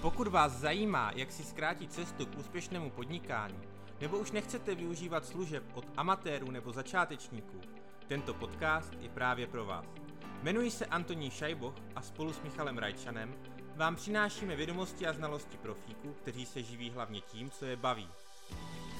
[0.00, 3.58] Pokud vás zajímá, jak si zkrátit cestu k úspěšnému podnikání,
[4.00, 7.60] nebo už nechcete využívat služeb od amatérů nebo začátečníků,
[8.08, 9.84] tento podcast je právě pro vás.
[10.42, 13.34] Jmenuji se Antonín Šajboch a spolu s Michalem Rajčanem
[13.76, 18.08] vám přinášíme vědomosti a znalosti profíků, kteří se živí hlavně tím, co je baví.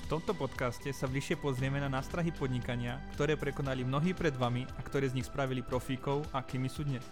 [0.02, 4.80] V tomto podcaste sa bližšie pozrieme na nástrahy podnikania, ktoré prekonali mnohí pred vami a
[4.80, 7.04] ktoré z nich spravili profíkov, akými sú dnes.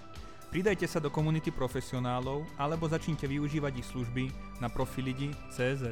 [0.47, 4.25] Pridajte sa do komunity profesionálov alebo začnite využívať ich služby
[4.63, 5.91] na profilidi.cz.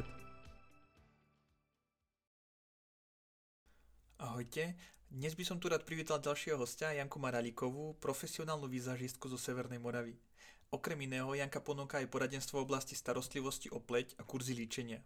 [4.15, 4.79] Ahojte,
[5.11, 10.15] dnes by som tu rád privítal ďalšieho hostia, Janku Maralíkovú, profesionálnu výzažistku zo Severnej Moravy.
[10.71, 15.03] Okrem iného Janka ponúka aj poradenstvo v oblasti starostlivosti o pleť a kurzy líčenia.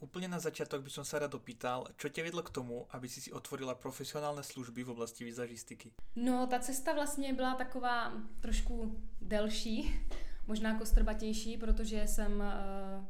[0.00, 3.20] Úplne na začiatok by som sa rád opýtal, čo ťa vedlo k tomu, aby si
[3.20, 5.92] si otvorila profesionálne služby v oblasti vizažistiky?
[6.16, 10.00] No, ta cesta vlastně byla taková trošku delší,
[10.46, 13.04] možná kostrbatější, protože jsem uh,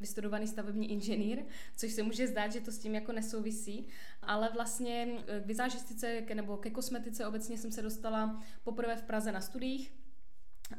[0.00, 1.44] vystudovaný stavební inženýr,
[1.76, 3.88] což se může zdát, že to s tím jako nesouvisí,
[4.22, 5.08] ale vlastně
[5.42, 9.92] k vizážistice nebo ke kosmetice obecně jsem se dostala poprvé v Praze na studiích,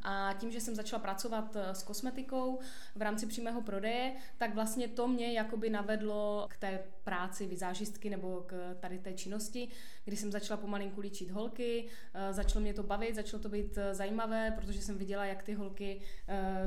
[0.03, 2.59] a tím, že jsem začala pracovat eh, s kosmetikou
[2.95, 8.43] v rámci přímého prodeje, tak vlastně to mě jakoby navedlo k té práci vizážistky nebo
[8.47, 9.67] k tady té činnosti,
[10.05, 13.95] kdy jsem začala pomalinku líčit holky, eh, začalo mě to bavit, začalo to být eh,
[13.95, 16.01] zajímavé, protože jsem viděla, jak ty holky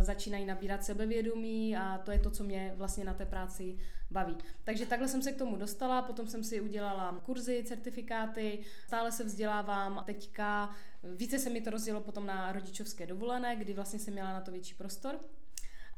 [0.01, 3.79] začínají nabírat sebevědomí a to je to, co mě vlastně na té práci
[4.11, 4.37] baví.
[4.65, 9.25] Takže takhle jsem se k tomu dostala, potom jsem si udělala kurzy, certifikáty, stále se
[9.25, 10.03] vzdělávám.
[10.07, 10.75] Teďka
[11.17, 14.51] více se mi to rozdělo potom na rodičovské dovolené, kdy vlastně jsem měla na to
[14.51, 15.21] větší prostor.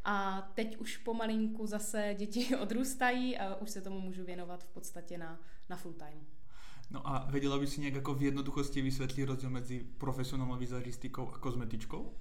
[0.05, 5.19] A teď už pomalinku zase děti odrůstají a už se tomu můžu věnovat v podstatě
[5.19, 6.27] na, na full time.
[6.91, 11.39] No a vedela by si nějak jako v jednoduchosti vysvětlit rozdíl mezi profesionálnou vizažistikou a
[11.39, 12.15] kozmetičkou?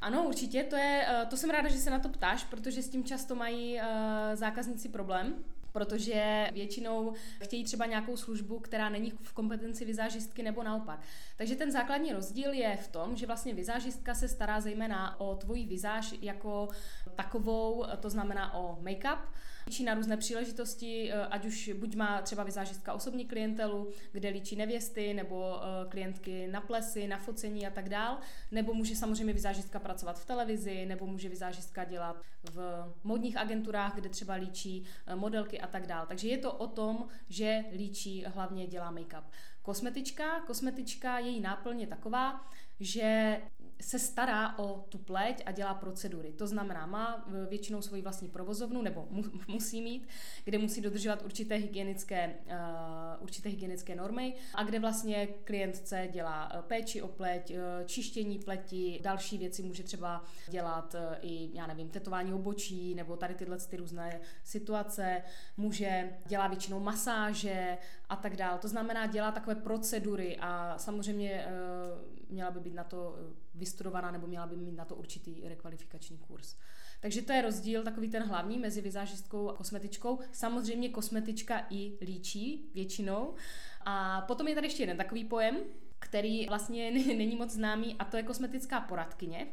[0.00, 2.88] Ano, určitě, to, je, eh, to jsem ráda, že se na to ptáš, protože s
[2.88, 5.34] tím často mají eh, zákazníci problém,
[5.76, 11.00] protože většinou chtějí třeba nějakou službu, která není v kompetenci vizážistky nebo naopak.
[11.36, 15.66] Takže ten základní rozdíl je v tom, že vlastně vizážistka se stará zejména o tvoji
[15.66, 16.68] vizáž jako
[17.16, 19.18] takovou, to znamená o make-up,
[19.66, 24.56] líčí na různé příležitosti, eh, ať už buď má třeba vizážistka osobní klientelu, kde líčí
[24.56, 28.18] nevěsty nebo eh, klientky na plesy, na focení a tak dál,
[28.50, 32.16] nebo může samozřejmě vizážistka pracovat v televizi, nebo může vizážistka dělat
[32.50, 36.06] v modních agenturách, kde třeba líčí eh, modelky a tak dál.
[36.06, 39.24] Takže je to o tom, že líčí hlavně dělá make-up.
[39.62, 42.50] Kosmetička, kosmetička, její náplň je taková,
[42.80, 43.40] že
[43.80, 46.32] se stará o tu pleť a dělá procedury.
[46.32, 50.08] To znamená, má většinou svoji vlastní provozovnu, nebo mu, musí mít,
[50.44, 56.62] kde musí dodržovat určité hygienické, uh, určité hygienické normy a kde vlastně klientce dělá eh,
[56.62, 57.52] péči o pleť,
[57.86, 63.58] čištění pleti, další věci může třeba dělat i, já nevím, tetování obočí nebo tady tyhle
[63.58, 65.22] ty různé situace,
[65.56, 67.78] může dělá většinou masáže
[68.08, 68.58] a tak dále.
[68.58, 73.16] To znamená, dělá takové procedury a samozřejmě uh, měla by být na to
[73.56, 76.56] vystudovaná nebo měla by mít na to určitý rekvalifikační kurz.
[77.00, 80.18] Takže to je rozdíl takový ten hlavní mezi vizážistkou a kosmetičkou.
[80.32, 83.34] Samozřejmě kosmetička i líčí většinou.
[83.80, 85.56] A potom je tady ještě jeden takový pojem,
[85.98, 89.46] který vlastně není moc známý a to je kosmetická poradkyně.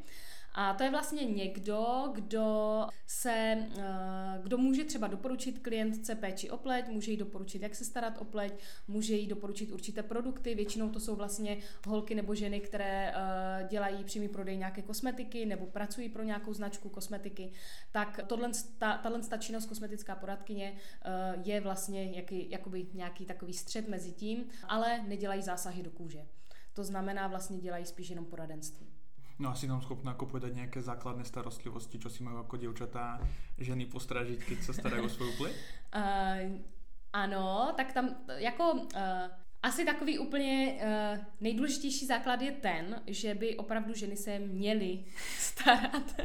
[0.56, 6.58] A to je vlastně někdo, kdo se, eh, kdo může třeba doporučit klientce péči o
[6.58, 8.53] pleť, může jí doporučit, jak se starat o pleť,
[8.88, 14.03] může jí doporučit určité produkty, většinou to jsou vlastně holky nebo ženy, které eh, dělají
[14.03, 17.52] přímý prodej nějaké kosmetiky nebo pracují pro nějakou značku kosmetiky,
[17.92, 20.75] tak tohle, ta, tahle činnost kosmetická poradkyně
[21.06, 21.09] eh,
[21.44, 26.25] je vlastně jaký, jakoby nějaký takový střed mezi tím, ale nedělají zásahy do kůže.
[26.74, 28.93] To znamená, vlastně dělají spíš jenom poradenství.
[29.44, 33.20] No asi nám schopná ako povedať nejaké základné starostlivosti, čo si majú ako dievčatá
[33.59, 35.56] ženy postražiť, keď sa starajú o svoju pleť?
[35.94, 36.58] Uh,
[37.14, 39.30] ano, tak tam jako uh,
[39.62, 45.06] asi takový úplně uh, nejdůležitější základ je ten, že by opravdu ženy se měly
[45.38, 46.22] starat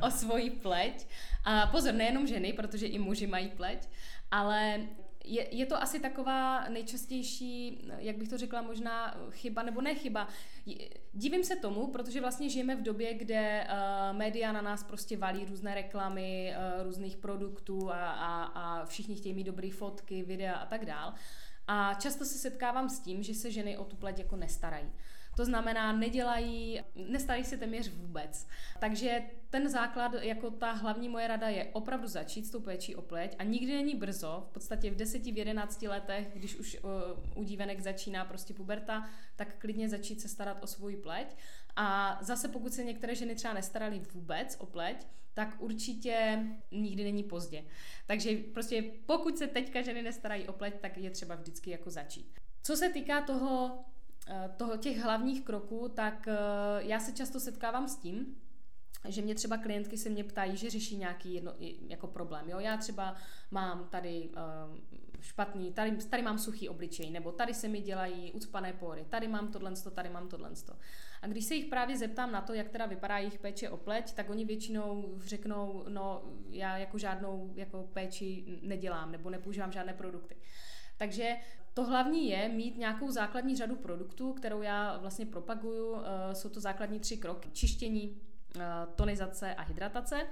[0.00, 1.06] o svoji pleť.
[1.44, 3.88] A pozor, nejenom ženy, protože i muži mají pleť,
[4.30, 4.86] ale
[5.24, 10.28] je, je to asi taková nejčastější, jak bych to řekla, možná chyba nebo ne chyba.
[11.12, 15.44] Divím se tomu, protože vlastně žijeme v době, kde uh, média na nás prostě valí
[15.44, 20.66] různé reklamy uh, různých produktů a, a, a všichni chtějí mít dobré fotky, videa a
[20.66, 21.14] tak dál.
[21.66, 24.92] A často se setkávám s tím, že se ženy o tu pleť jako nestarají.
[25.36, 28.46] To znamená, nedělají, nestarají se téměř vůbec.
[28.80, 33.02] Takže ten základ, jako ta hlavní moje rada je opravdu začít s tou péčí o
[33.02, 36.76] pleť a nikdy není brzo, v podstatě v 10, v 11 letech, když už
[37.34, 41.36] u dívenek začíná prostě puberta, tak klidně začít se starat o svůj pleť
[41.76, 46.38] A zase pokud se některé ženy třeba nestaraly vůbec o pleť, tak určitě
[46.70, 47.64] nikdy není pozdě.
[48.06, 52.40] Takže prostě pokud se teďka ženy nestarají o pleť, tak je třeba vždycky jako začít.
[52.62, 53.84] Co se týká toho,
[54.56, 56.36] toho těch hlavních kroků, tak eh,
[56.78, 58.36] já se často setkávám s tím,
[59.08, 61.54] že mě třeba klientky se mě ptají, že řeší nějaký jedno,
[61.88, 62.48] jako problém.
[62.48, 62.58] Jo?
[62.58, 63.16] Já třeba
[63.50, 64.76] mám tady uh,
[65.20, 69.48] špatný, tady, tady mám suchý obličej, nebo tady se mi dělají ucpané pory, tady mám
[69.48, 70.50] tohle, tady mám tohle.
[71.22, 74.14] A když se jich právě zeptám na to, jak teda vypadá jejich péče o pleť,
[74.14, 80.36] tak oni většinou řeknou, no já jako žádnou jako péči nedělám, nebo nepoužívám žádné produkty.
[81.00, 81.36] Takže
[81.74, 85.96] to hlavní je mít nějakou základní řadu produktů, kterou já vlastně propaguju.
[85.96, 87.50] Eh, jsou to základní tři kroky.
[87.52, 88.20] Čištění,
[88.56, 88.60] eh,
[88.94, 90.26] tonizace a hydratace.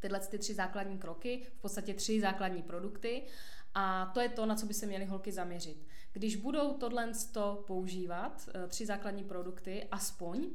[0.00, 3.22] Tyhle ty tři základní kroky, v podstatě tři základní produkty.
[3.74, 5.86] A to je to, na co by se měly holky zaměřit.
[6.12, 7.12] Když budou tohle
[7.66, 10.46] používat, eh, tři základní produkty, aspoň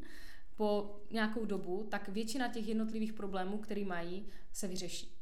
[0.56, 5.21] po nějakou dobu, tak většina těch jednotlivých problémů, které mají, se vyřeší.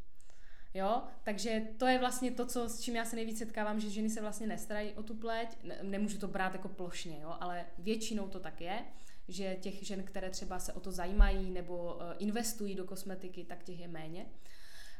[0.74, 4.10] Jo, takže to je vlastně to, co, s čím já se nejvíc setkávám, že ženy
[4.10, 5.58] se vlastně nestarají o tu pleť.
[5.82, 8.86] Nemůžu to brát jako plošně, jo, ale většinou to tak je,
[9.28, 13.64] že těch žen, které třeba se o to zajímají nebo eh, investují do kosmetiky, tak
[13.64, 14.26] těch je méně.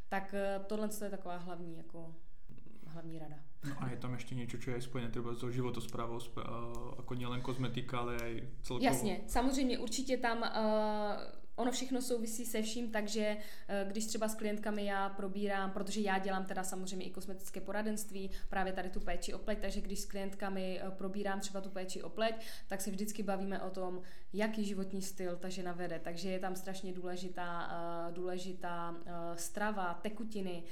[0.10, 2.16] Tak eh, tohle je taková hlavní jako
[2.88, 3.36] hlavní rada.
[3.70, 6.20] No a je tam ještě něco, co je spojené třeba s životosprávou,
[6.98, 8.90] jako nielen kozmetika, ale i celkově.
[8.90, 14.36] Jasně, samozřejmě určitě tam uh, ono všechno souvisí se vším, takže eh, když třeba s
[14.36, 19.34] klientkami já probírám, protože já dělám teda samozřejmě i kosmetické poradenství, právě tady tu péči
[19.34, 22.36] o pleť, takže když s klientkami eh, probírám třeba tu péči o pleť,
[22.68, 24.02] tak se vždycky bavíme o tom,
[24.34, 26.00] jaký životní styl ta žena vede.
[26.00, 28.96] Takže je tam strašně důležitá, eh, důležitá
[29.36, 30.64] strava, tekutiny,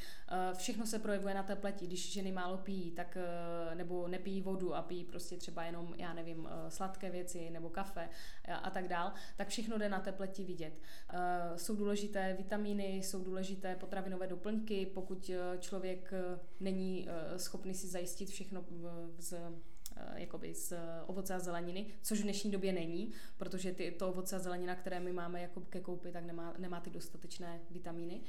[0.57, 1.87] všechno se projevuje na té pleti.
[1.87, 3.17] Když ženy málo pijí, tak
[3.73, 8.09] nebo nepijí vodu a pijí prostě třeba jenom, já nevím, sladké věci nebo kafe
[8.63, 10.76] a tak dál, tak všechno jde na té pleti vidět.
[11.13, 17.07] Eh, jsou důležité vitamíny, jsou důležité potravinové doplňky, pokud eh, člověk eh, není
[17.37, 18.65] schopný si zajistit všechno
[19.17, 19.33] z
[20.15, 20.73] jakoby z
[21.05, 24.99] ovoce a zeleniny, což v dnešní době není, protože ty, to ovoce a zelenina, které
[24.99, 28.21] my máme jako ke koupi, tak nemá, nemá ty dostatečné vitamíny.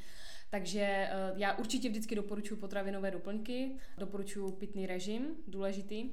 [0.51, 6.11] Takže já určitě vždycky doporučuji potravinové doplňky, doporučuji pitný režim, důležitý,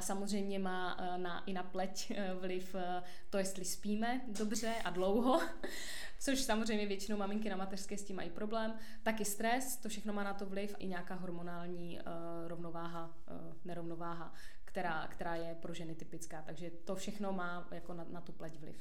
[0.00, 4.90] Samozřejmě má e, na, i na pleť e, vliv e, to, jestli spíme dobře a
[4.90, 5.40] dlouho,
[6.20, 8.74] což samozřejmě většinou maminky na mateřské s tím mají problém.
[9.02, 12.00] Taky stres, to všechno má na to vliv i nějaká hormonální
[12.46, 13.16] rovnováha,
[13.64, 14.32] nerovnováha,
[14.64, 16.42] která, která je pro ženy typická.
[16.42, 18.76] Takže to všechno má jako na, na tu pleť vliv.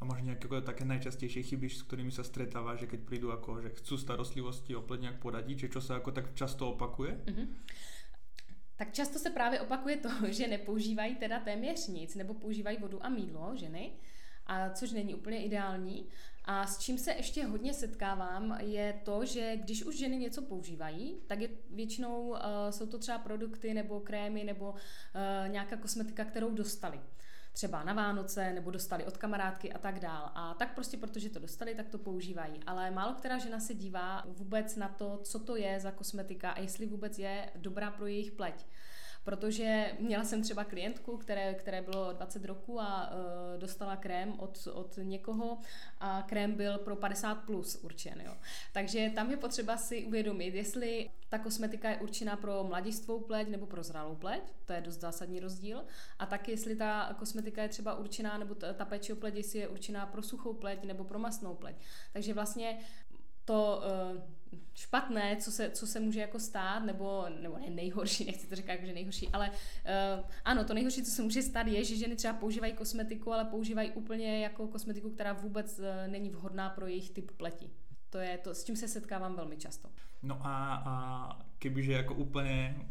[0.00, 3.60] A možná nějaké jako také nejčastější chyby, s kterými se stretává, že keď přijdu jako,
[3.60, 7.20] že chcú starostlivosti o pleť nějak poradit, že čo se jako tak často opakuje?
[7.24, 7.46] Mm-hmm
[8.80, 13.08] tak často se právě opakuje to, že nepoužívají teda téměř nic, nebo používají vodu a
[13.08, 13.92] mídlo ženy,
[14.46, 16.08] a což není úplně ideální.
[16.44, 21.20] A s čím se ještě hodně setkávám, je to, že když už ženy něco používají,
[21.26, 22.36] tak je většinou uh,
[22.70, 27.00] jsou to třeba produkty nebo krémy nebo uh, nějaká kosmetika, kterou dostali
[27.52, 30.30] třeba na Vánoce nebo dostali od kamarádky a tak dál.
[30.34, 32.60] A tak prostě protože to dostali, tak to používají.
[32.66, 36.60] Ale málo která žena se dívá vůbec na to, co to je za kosmetika a
[36.60, 38.66] jestli vůbec je dobrá pro jejich pleť
[39.24, 44.68] protože měla jsem třeba klientku, které, které bylo 20 roku a uh, dostala krém od,
[44.72, 45.58] od někoho
[46.00, 48.22] a krém byl pro 50 plus určen.
[48.24, 48.36] Jo.
[48.72, 53.66] Takže tam je potřeba si uvědomit, jestli ta kosmetika je určená pro mladistvou pleť nebo
[53.66, 55.84] pro zralou pleť, to je dost zásadní rozdíl,
[56.18, 59.68] a taky jestli ta kosmetika je třeba určená, nebo ta, péče o pleť, jestli je
[59.68, 61.76] určená pro suchou pleť nebo pro masnou pleť.
[62.12, 62.78] Takže vlastně
[63.44, 63.82] to
[64.14, 64.22] uh,
[64.74, 68.76] špatné, co se, co se může jako stát, nebo, nebo ne nejhorší, nechci to říkat,
[68.84, 72.34] že nejhorší, ale uh, ano, to nejhorší, co se může stát, je, že ženy třeba
[72.34, 77.30] používají kosmetiku, ale používají úplně jako kosmetiku, která vůbec uh, není vhodná pro jejich typ
[77.30, 77.70] pleti.
[78.10, 79.88] To je to, s tím se setkávám velmi často.
[80.22, 82.86] No a, a kebyže jako úplně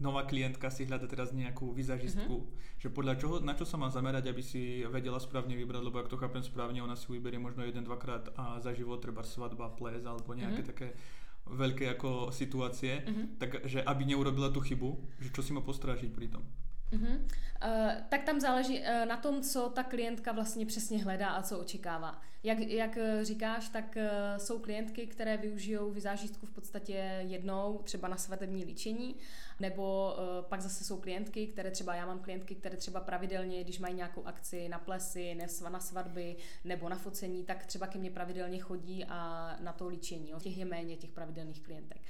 [0.00, 2.80] nová klientka si hľada teraz nejakú vizažistku, mm-hmm.
[2.80, 6.08] že podľa čoho, na čo sa má zamerať, aby si vedela správne vybrať, lebo ak
[6.08, 10.00] to chápem správne, ona si vyberie možno jeden, dvakrát a za život treba svadba, ples
[10.02, 10.72] alebo nejaké mm-hmm.
[10.72, 10.88] také
[11.50, 13.26] veľké jako situácie, mm-hmm.
[13.36, 16.44] takže aby neurobila tu chybu, že čo si má postrážiť pri tom.
[16.92, 17.20] Mm-hmm.
[17.64, 21.58] Uh, tak tam záleží uh, na tom, co ta klientka vlastně přesně hledá a co
[21.58, 22.20] očekává.
[22.42, 28.16] Jak, jak říkáš, tak uh, jsou klientky, které využijou vizážistku v podstatě jednou, třeba na
[28.16, 29.16] svatební líčení
[29.60, 33.78] nebo uh, pak zase jsou klientky, které třeba, já mám klientky, které třeba pravidelně, když
[33.78, 38.58] mají nějakou akci na plesy, na svatby nebo na focení, tak třeba ke mně pravidelně
[38.58, 40.30] chodí a na to líčení.
[40.30, 40.40] Jo.
[40.40, 42.00] Těch je méně, těch pravidelných klientek.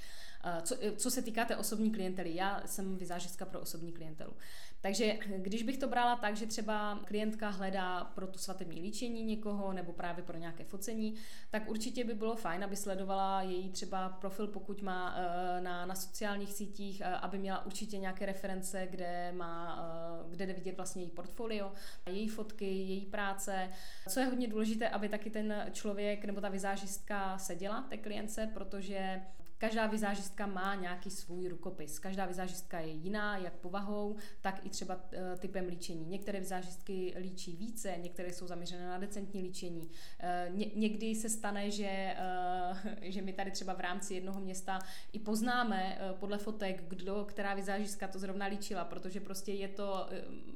[0.63, 2.35] co, co se týká té osobní klientely.
[2.35, 4.33] Já jsem vizážistka pro osobní klientelu.
[4.81, 9.73] Takže když bych to brala tak, že třeba klientka hledá pro tu svatební líčení někoho
[9.73, 11.15] nebo právě pro nějaké focení,
[11.49, 15.95] tak určitě by bylo fajn, aby sledovala její třeba profil, pokud má eh, na, na
[15.95, 19.79] sociálních sítích, eh, aby měla určitě nějaké reference, kde má,
[20.25, 21.71] eh, kde jde vidět vlastně její portfolio,
[22.09, 23.69] její fotky, její práce.
[24.09, 29.21] Co je hodně důležité, aby taky ten člověk nebo ta vizážistka seděla té klience, protože
[29.61, 31.99] Každá vizážistka má nějaký svůj rukopis.
[31.99, 36.05] Každá vizážistka je jiná, jak povahou, tak i třeba eh, typem líčení.
[36.05, 39.89] Některé vizážistky líčí více, některé jsou zaměřené na decentní líčení.
[40.19, 44.79] Eh, ně, někdy se stane, že, eh, že my tady třeba v rámci jednoho města
[45.13, 50.09] i poznáme podle fotek, kdo, která vizážistka to zrovna líčila, protože prostě je, to,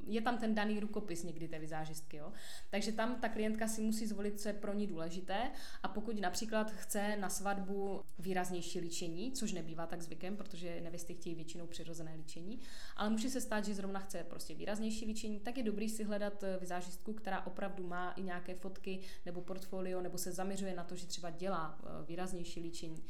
[0.06, 2.16] je tam ten daný rukopis někdy té vizážistky.
[2.16, 2.32] Jo?
[2.70, 5.50] Takže tam ta klientka si musí zvolit, co je pro ní důležité
[5.82, 11.34] a pokud například chce na svatbu výraznější líčení, což nebývá tak zvykem, protože nevěsty chtějí
[11.34, 12.60] většinou přirozené líčení,
[12.96, 16.42] ale může se stát, že zrovna chce prostě výraznější líčení, tak je dobrý si hledat
[16.42, 20.96] eh, vizážistku, která opravdu má i nějaké fotky nebo portfolio, nebo se zaměřuje na to,
[20.96, 23.04] že třeba dělá eh, výraznější líčení.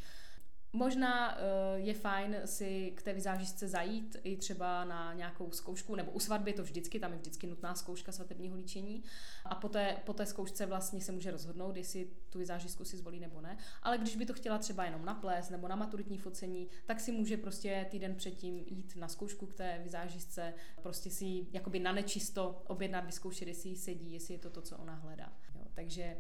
[0.72, 1.40] Možná uh,
[1.76, 6.52] je fajn si k té vizážistce zajít i třeba na nějakou zkoušku, nebo u svatby
[6.52, 9.04] to vždycky, tam je vždycky nutná zkouška svatebního líčení
[9.44, 13.20] a po té, po té zkoušce vlastně se může rozhodnout, jestli tu vizážistku si zvolí
[13.20, 13.56] nebo ne.
[13.82, 17.12] Ale když by to chtěla třeba jenom na ples nebo na maturitní focení, tak si
[17.12, 22.62] může prostě týden předtím jít na zkoušku k té vizážistce, prostě si jakoby na nečisto
[22.66, 25.32] objednat, vyzkoušet, jestli jí sedí, jestli je to to, co ona hledá.
[25.54, 26.16] Jo, takže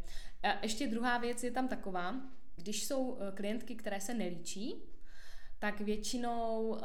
[0.62, 2.20] ještě druhá věc je tam taková,
[2.56, 4.74] když jsou eh, klientky, které se nelíčí,
[5.58, 6.78] tak většinou uh,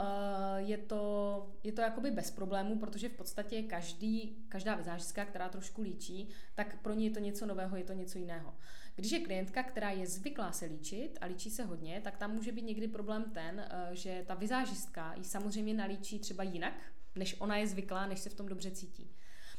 [0.58, 5.82] je to, je to jakoby bez problémů, protože v podstatě každý, každá vizážistka, která trošku
[5.82, 8.54] líčí, tak pro ní je to něco nového, je to něco jiného.
[8.96, 12.52] Když je klientka, která je zvyklá se líčit a líčí se hodně, tak tam může
[12.52, 16.74] být někdy problém ten, uh, že ta vizážistka ji samozřejmě nalíčí třeba jinak,
[17.16, 19.12] než ona je zvyklá, než se v tom dobře cítí.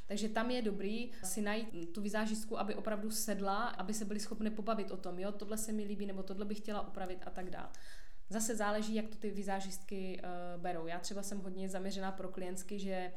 [0.07, 4.51] Takže tam je dobrý si najít tu vizážistku, aby opravdu sedla, aby se byli schopni
[4.51, 7.51] pobavit o tom, jo, tohle se mi líbí, nebo tohle bych chtěla upravit a tak
[7.51, 7.69] dále.
[8.29, 10.87] Zase záleží, jak to ty vizážistky uh, berou.
[10.87, 13.13] Já třeba jsem hodně zaměřená pro klientsky, že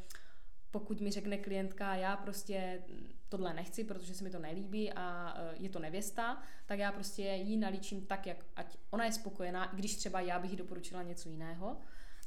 [0.72, 2.84] pokud mi řekne klientka, já prostě
[3.30, 7.24] tohle nechci, protože se mi to nelíbí a uh, je to nevěsta, tak já prostě
[7.24, 11.04] jí nalíčím tak, jak ať ona je spokojená, i když třeba já bych jí doporučila
[11.04, 11.78] něco jiného.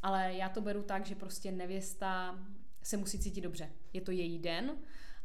[0.02, 2.38] Ale já to beru tak, že prostě nevěsta
[2.82, 3.70] se musí cítit dobře.
[3.92, 4.72] Je to její den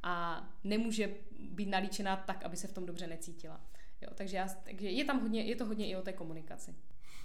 [0.03, 3.61] a nemůže být nalíčená tak, aby se v tom dobře necítila.
[4.01, 6.75] Jo, takže, já, takže je tam hodně, je to hodně i o té komunikaci.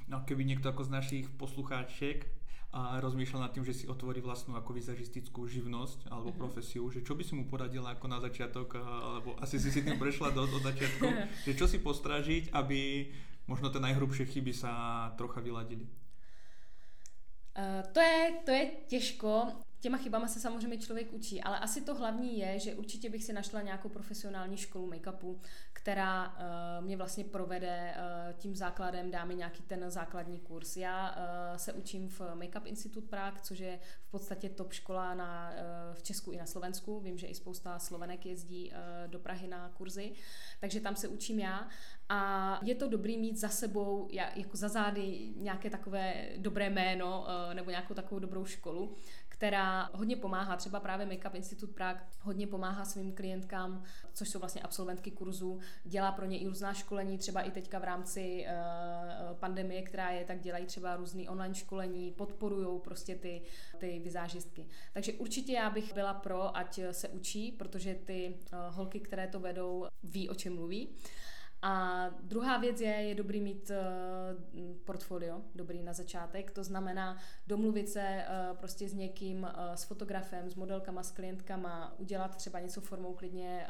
[0.09, 2.27] No keby někdo jako z našich poslucháček
[2.69, 6.43] a rozmýšľal nad tým, že si otvorí vlastnú ako vizažistickú živnosť alebo mm-hmm.
[6.45, 9.97] profesiu, že čo by si mu poradila ako na začiatok, alebo asi si si tým
[9.97, 11.07] prešla do, do začiatku,
[11.49, 13.09] že čo si postražiť, aby
[13.49, 14.73] možno tie najhrubšie chyby sa
[15.17, 15.89] trocha vyladili?
[17.57, 19.33] Uh, to je, to je těžko.
[19.81, 23.33] Těma chybama se samozřejmě člověk učí, ale asi to hlavní je, že určitě bych si
[23.33, 25.41] našla nějakou profesionální školu make-upu,
[25.73, 30.77] která uh, mě vlastně provede uh, tím základem, dá mi nějaký ten základní kurz.
[30.77, 35.51] Já uh, se učím v Makeup Institute Prague, což je v podstatě top škola na,
[35.51, 37.01] uh, v Česku i na Slovensku.
[37.01, 40.13] Vím, že i spousta Slovenek jezdí uh, do Prahy na kurzy,
[40.61, 41.69] takže tam se učím já.
[42.09, 47.55] A je to dobrý mít za sebou, jako za zády, nějaké takové dobré jméno uh,
[47.55, 48.95] nebo nějakou takovou dobrou školu,
[49.29, 54.63] která hodně pomáhá, třeba právě Makeup Institute Prague hodně pomáhá svým klientkám, což jsou vlastně
[54.63, 59.83] absolventky kurzu, dělá pro ně i různá školení, třeba i teďka v rámci uh, pandemie,
[59.83, 63.43] která je, tak dělají třeba různý online školení, podporují prostě ty,
[63.79, 64.67] ty vizážistky.
[64.93, 69.41] Takže určitě já bych byla pro, ať se učí, protože ty uh, holky, které to
[69.41, 70.89] vedou, ví, o čem mluví.
[71.63, 77.89] A druhá věc je, je dobrý mít uh, portfolio, dobrý na začátek, to znamená domluvit
[77.89, 82.81] se uh, prostě s někým, uh, s fotografem, s modelkama, s klientkama, udělat třeba něco
[82.81, 83.67] formou klidně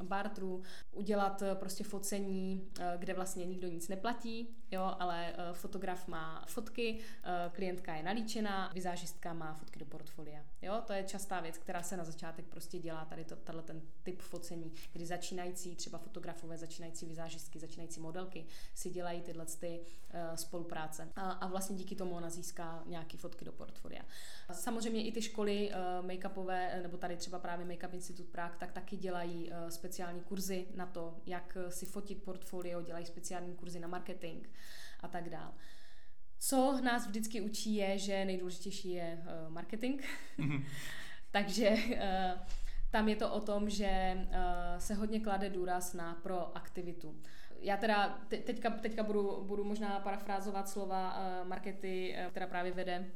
[0.00, 5.56] uh, bartru, udělat uh, prostě focení, uh, kde vlastně nikdo nic neplatí, jo, ale uh,
[5.56, 10.44] fotograf má fotky, uh, klientka je nalíčená, vizážistka má fotky do portfolia.
[10.62, 13.82] Jo, to je častá věc, která se na začátek prostě dělá, tady to, tato ten
[14.02, 20.34] typ focení, kdy začínající třeba fotografové, začínající vizážistky, začínající modelky si dělají tyhle ty, uh,
[20.34, 21.08] spolupráce.
[21.16, 24.02] A, a vlastně díky tomu ona získá nějaký fotky do portfolia.
[24.52, 28.96] Samozřejmě i ty školy uh, make-upové, nebo tady třeba právě Make-up Institute Prague, tak taky
[28.96, 34.46] dělají uh, speciální kurzy na to, jak si fotit portfolio, dělají speciální kurzy na marketing
[35.00, 35.52] a tak dále.
[36.38, 40.02] Co nás vždycky učí je, že nejdůležitější je uh, marketing.
[40.38, 40.64] Mhm.
[41.30, 42.65] Takže uh,
[42.96, 44.32] tam je to o tom, že uh,
[44.78, 47.20] se hodně klade důraz na proaktivitu.
[47.60, 52.72] já teda te, teďka, teďka budu, budu možná parafrázovat slova uh, Markety, uh, která právě
[52.72, 53.10] vede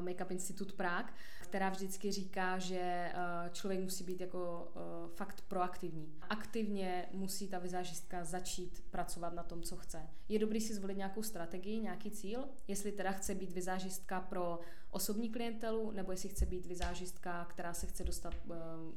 [0.00, 1.12] Makeup Institut Prague,
[1.42, 3.12] která vždycky říká, že
[3.52, 4.72] člověk musí být jako
[5.14, 6.14] fakt proaktivní.
[6.20, 10.02] Aktivně musí ta vizážistka začít pracovat na tom, co chce.
[10.28, 14.60] Je dobrý si zvolit nějakou strategii, nějaký cíl, jestli teda chce být vizážistka pro
[14.94, 18.54] osobní klientelu, nebo jestli chce být vizážistka, která se chce dostat uh,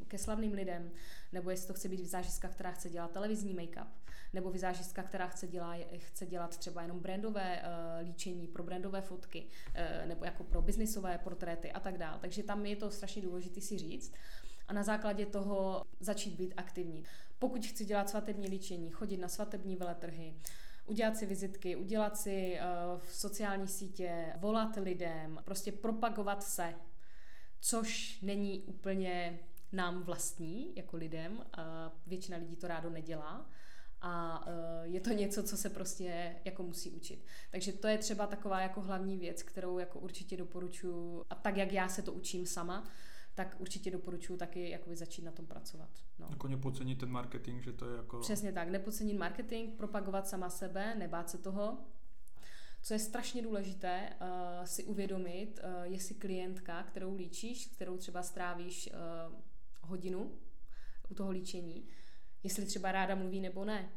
[0.07, 0.91] ke slavným lidem,
[1.33, 3.87] nebo jestli to chce být vizážistka, která chce dělat televizní make-up
[4.33, 9.45] nebo vizážistka, která chce, dělá, chce dělat třeba jenom brandové uh, líčení pro brandové fotky,
[9.45, 12.19] uh, nebo jako pro biznisové portréty a tak dále.
[12.21, 14.13] Takže tam je to strašně důležité si říct
[14.67, 17.03] a na základě toho začít být aktivní.
[17.39, 20.33] Pokud chci dělat svatební líčení, chodit na svatební veletrhy,
[20.87, 26.73] udělat si vizitky, udělat si uh, v sociální sítě, volat lidem, prostě propagovat se,
[27.59, 29.39] což není úplně
[29.71, 31.45] nám vlastní jako lidem.
[32.07, 33.49] Většina lidí to rádo nedělá
[34.01, 34.53] a uh,
[34.83, 37.25] je to něco, co se prostě jako musí učit.
[37.51, 41.71] Takže to je třeba taková jako hlavní věc, kterou jako určitě doporučuji a tak, jak
[41.71, 42.87] já se to učím sama,
[43.37, 45.89] tak určitě doporučuji taky jakoby začít na tom pracovat.
[46.19, 46.27] No.
[46.29, 48.19] Jako nepocenit ten marketing, že to je jako...
[48.19, 51.77] Přesně tak, nepocenit marketing, propagovat sama sebe, nebát se toho.
[52.81, 58.89] Co je strašně důležité uh, si uvědomit, uh, jestli klientka, kterou líčíš, kterou třeba strávíš
[58.93, 59.35] uh,
[59.81, 60.31] hodinu
[61.09, 61.87] u toho líčení,
[62.43, 63.89] jestli třeba ráda mluví nebo ne.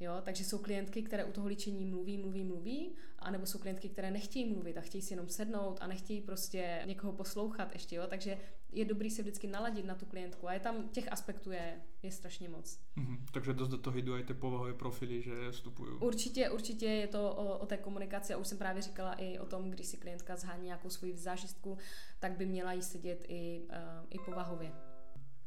[0.00, 4.10] Jo, takže jsou klientky, které u toho líčení mluví, mluví, mluví, anebo jsou klientky, které
[4.10, 8.38] nechtějí mluvit a chtějí si jenom sednout a nechtějí prostě někoho poslouchat ještě, jo, takže
[8.72, 12.10] je dobrý se vždycky naladit na tu klientku a je tam, těch aspektů je, je
[12.10, 12.80] strašně moc.
[12.96, 13.18] Mm-hmm.
[13.32, 15.98] Takže dost do toho jdou i ty povahové profily, že vstupují.
[16.00, 19.46] Určitě, určitě je to o, o té komunikaci a už jsem právě říkala i o
[19.46, 21.78] tom, když si klientka zhání nějakou svoji zážistku,
[22.20, 24.72] tak by měla jí sedět i, uh, i povahově.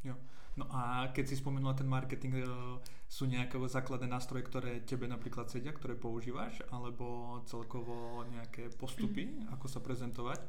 [0.04, 0.16] Jo.
[0.58, 2.44] No a keď si spomenula ten marketing, e,
[3.06, 9.70] sú nejaké základné nástroje, ktoré tebe napríklad sedia, ktoré používaš, alebo celkovo nejaké postupy, ako
[9.70, 10.42] sa prezentovať?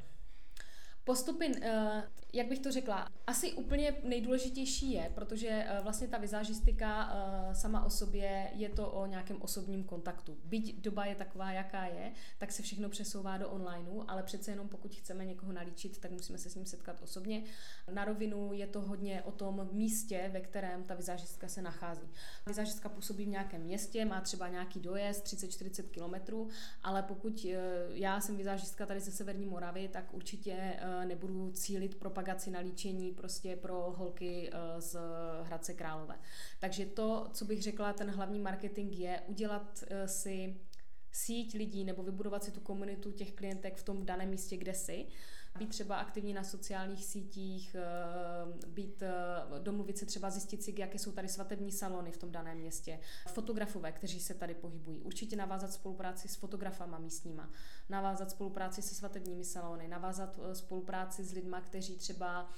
[1.08, 7.10] Postupy, eh, jak bych to řekla, asi úplně nejdůležitější je, protože eh, vlastně ta vizážistika
[7.12, 10.38] eh, sama o sobě je to o nějakém osobním kontaktu.
[10.44, 14.68] Byť doba je taková, jaká je, tak se všechno přesouvá do onlineu, ale přece jenom
[14.68, 17.44] pokud chceme někoho nalíčit, tak musíme se s ním setkat osobně.
[17.90, 22.08] Na rovinu je to hodně o tom místě, ve kterém ta vizážistka se nachází.
[22.46, 26.48] Vizážistka působí v nějakém městě, má třeba nějaký dojezd 30-40 kilometrů,
[26.82, 27.46] ale pokud
[27.88, 33.56] já jsem vizážistka tady ze Severní Moravy, tak určitě nebudu cílit propagaci na líčení prostě
[33.56, 34.96] pro holky eh, z
[35.42, 36.18] Hradce Králové.
[36.58, 40.56] Takže to, co bych řekla, ten hlavní marketing je udělat eh, si
[41.12, 45.06] síť lidí nebo vybudovat si tu komunitu těch klientek v tom daném místě, kde jsi.
[45.58, 49.08] Být třeba aktivní na sociálních sítích, eh, být, eh,
[49.58, 53.92] domluvit se třeba zjistit si, jaké jsou tady svatební salony v tom daném městě, fotografové,
[53.92, 55.00] kteří se tady pohybují.
[55.00, 57.50] Určitě navázat spolupráci s fotografama místníma,
[57.88, 62.50] navázat spolupráci se svatebními salony, navázat eh, spolupráci s lidma, kteří třeba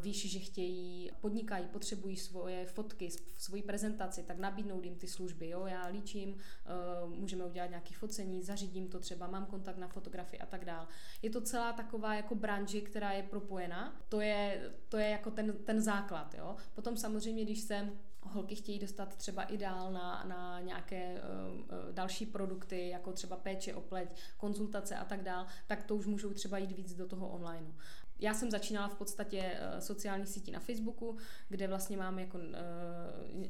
[0.00, 5.48] víš, že chtějí, podnikají, potřebují svoje fotky, svoji prezentaci, tak nabídnout jim ty služby.
[5.48, 5.66] Jo?
[5.66, 10.46] Já líčím, eh, můžeme udělat nějaké focení, zařídím to třeba, mám kontakt na fotografii a
[10.46, 10.86] tak dále.
[11.22, 14.02] Je to celá taková jako branži, která je propojena.
[14.08, 16.34] To je, to je jako ten, ten základ.
[16.34, 16.56] Jo?
[16.74, 22.26] Potom samozřejmě, když se holky chtějí dostat třeba i dál na, na nějaké uh, další
[22.26, 26.58] produkty, jako třeba péče o pleť, konzultace a tak dál, tak to už můžou třeba
[26.58, 27.72] jít víc do toho online
[28.20, 31.16] já jsem začínala v podstatě uh, sociální sítí na Facebooku,
[31.48, 32.44] kde vlastně mám jako uh,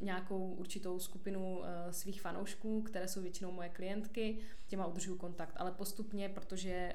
[0.03, 5.73] nějakou určitou skupinu uh, svých fanoušků, které jsou většinou moje klientky, těma udržuju kontakt, ale
[5.73, 6.93] postupně, protože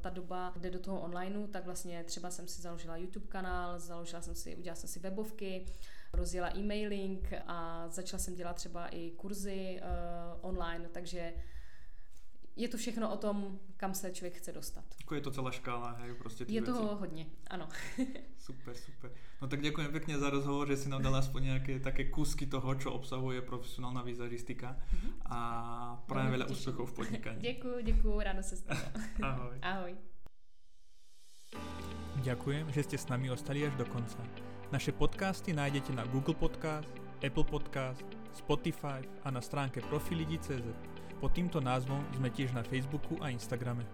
[0.00, 4.22] ta doba jde do toho onlineu, tak vlastně třeba jsem si založila YouTube kanál, založila
[4.22, 5.66] jsem si, udělala jsem si webovky,
[6.12, 9.80] rozjela e-mailing a začala jsem dělat třeba i kurzy
[10.40, 11.34] online, takže
[12.56, 14.84] je to všechno o tom, kam se člověk chce dostat.
[15.00, 16.72] Jako je to celá škála, hej, prostě ty Je věci.
[16.72, 17.68] toho hodně, ano.
[18.38, 19.10] super, super.
[19.42, 22.74] No tak děkuji pěkně za rozhovor, že si nám dala aspoň nějaké také kusky toho,
[22.74, 25.12] co obsahuje profesionální vizažistika mm-hmm.
[25.24, 27.40] a prajem veľa úspěchů v podnikání.
[27.52, 28.80] děkuji, děkuji, ráno se stalo.
[29.22, 29.58] Ahoj.
[29.62, 29.96] Ahoj.
[32.22, 34.20] Ďakujem, že ste s nami ostali až do konca.
[34.72, 36.88] Naše podcasty nájdete na Google Podcast,
[37.26, 40.91] Apple Podcast, Spotify a na stránke profilidi.cz.
[41.22, 43.86] Pod týmto názvom sme tiež na Facebooku a Instagrame.